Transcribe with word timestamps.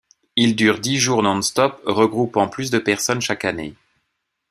Il 0.35 0.55
dure 0.55 0.79
dix 0.79 0.97
jours 0.97 1.21
non-stop, 1.21 1.79
regroupant 1.85 2.47
plus 2.47 2.71
de 2.71 2.79
personnes 2.79 3.21
chaque 3.21 3.45
année. 3.45 3.75